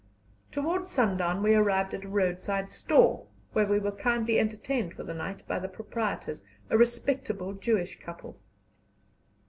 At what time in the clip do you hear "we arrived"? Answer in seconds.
1.43-1.93